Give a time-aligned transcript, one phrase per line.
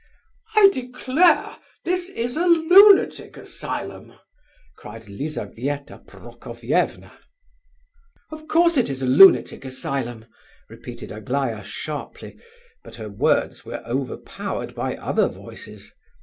[0.55, 4.13] "I declare, this is a lunatic asylum!"
[4.75, 7.11] cried Lizabetha Prokofievna.
[8.31, 10.25] "Of course it is a lunatic asylum!"
[10.69, 12.39] repeated Aglaya sharply,
[12.83, 15.93] but her words were overpowered by other voices.